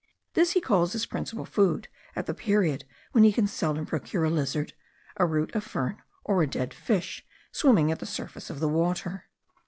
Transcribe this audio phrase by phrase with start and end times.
[0.33, 4.31] This he calls his principal food at the period when he can seldom procure a
[4.31, 4.73] lizard,
[5.17, 9.25] a root of fern, or a dead fish swimming at the surface of the water.